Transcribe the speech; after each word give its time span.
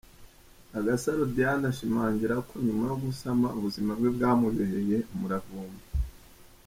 Agasaro 0.77 1.23
Diane 1.33 1.65
ashimangira 1.71 2.35
ko 2.47 2.53
nyuma 2.65 2.83
yo 2.89 2.97
gusama 3.05 3.47
ubuzima 3.57 3.91
bwe 3.99 4.09
bwamubereye 4.15 4.97
umuravumba. 5.13 5.83